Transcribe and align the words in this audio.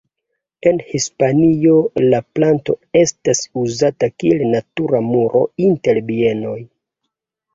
En 0.69 0.79
Hispanio 0.91 1.73
la 2.13 2.21
planto 2.37 2.75
estas 3.01 3.43
uzata 3.63 4.09
kiel 4.23 4.41
natura 4.55 5.01
muro 5.09 5.43
inter 5.67 6.01
bienoj. 6.11 6.57